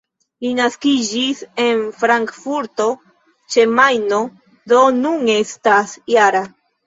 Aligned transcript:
Li 0.43 0.51
naskiĝis 0.59 1.41
en 1.63 1.83
Frankfurto 1.99 2.87
ĉe 3.55 3.67
Majno, 3.81 4.21
do 4.75 4.81
nun 5.03 5.29
estas 5.37 5.93
-jara. 6.15 6.45